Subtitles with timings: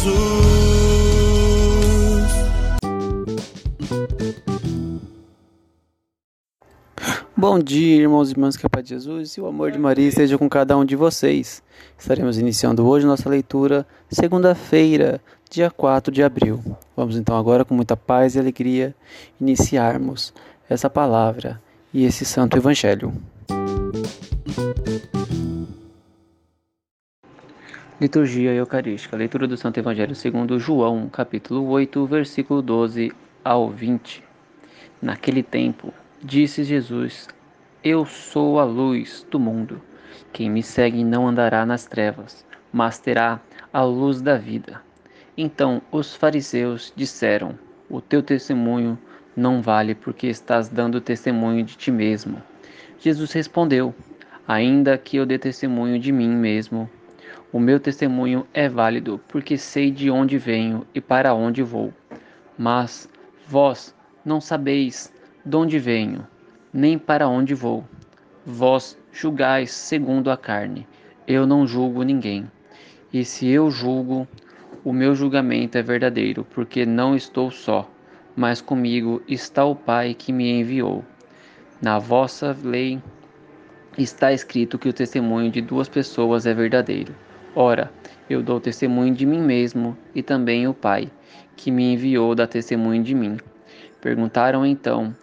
[0.00, 0.40] Jesus.
[7.36, 10.08] Bom dia, irmãos e irmãs, que a paz de Jesus e o amor de Maria
[10.08, 11.62] esteja com cada um de vocês.
[11.98, 16.62] Estaremos iniciando hoje nossa leitura, segunda-feira, dia 4 de abril.
[16.96, 18.94] Vamos então agora, com muita paz e alegria,
[19.40, 20.32] iniciarmos
[20.68, 21.60] essa palavra
[21.92, 23.12] e esse santo evangelho.
[28.00, 33.12] Liturgia Eucarística, leitura do Santo Evangelho segundo João, capítulo 8, versículo 12
[33.44, 34.24] ao 20.
[35.02, 37.28] Naquele tempo, disse Jesus:
[37.84, 39.82] Eu sou a luz do mundo.
[40.32, 43.38] Quem me segue não andará nas trevas, mas terá
[43.70, 44.80] a luz da vida.
[45.36, 47.58] Então os fariseus disseram:
[47.90, 48.98] O teu testemunho
[49.36, 52.42] não vale porque estás dando testemunho de ti mesmo.
[52.98, 53.94] Jesus respondeu:
[54.48, 56.88] Ainda que eu dê testemunho de mim mesmo,
[57.52, 61.92] o meu testemunho é válido, porque sei de onde venho e para onde vou.
[62.56, 63.08] Mas
[63.48, 63.92] vós
[64.24, 65.12] não sabeis
[65.44, 66.24] de onde venho,
[66.72, 67.84] nem para onde vou.
[68.46, 70.86] Vós julgais segundo a carne.
[71.26, 72.48] Eu não julgo ninguém.
[73.12, 74.28] E se eu julgo,
[74.84, 77.90] o meu julgamento é verdadeiro, porque não estou só,
[78.36, 81.04] mas comigo está o Pai que me enviou.
[81.82, 83.02] Na vossa lei
[83.98, 87.12] está escrito que o testemunho de duas pessoas é verdadeiro.
[87.54, 87.92] Ora,
[88.28, 91.10] eu dou testemunho de mim mesmo e também o Pai,
[91.56, 93.38] que me enviou, dá testemunho de mim.
[94.00, 95.14] Perguntaram então: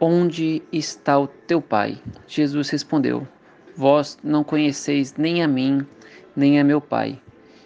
[0.00, 1.98] Onde está o teu Pai?
[2.26, 3.28] Jesus respondeu:
[3.76, 5.86] Vós não conheceis nem a mim,
[6.34, 7.20] nem a meu Pai.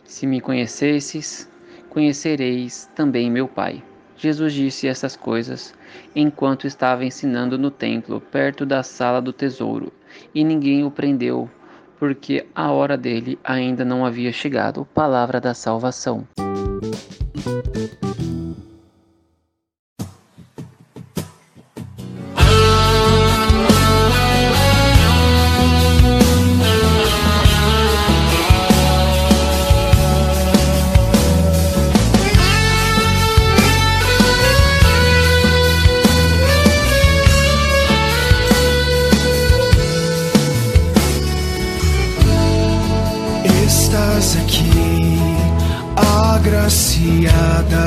[0.04, 1.48] Se me conhecesses,
[1.88, 3.82] conhecereis também meu Pai.
[4.16, 5.74] Jesus disse essas coisas
[6.14, 9.92] enquanto estava ensinando no templo, perto da sala do tesouro,
[10.34, 11.50] e ninguém o prendeu,
[11.98, 14.86] porque a hora dele ainda não havia chegado.
[14.94, 16.26] Palavra da salvação.
[45.96, 47.86] Agraciada.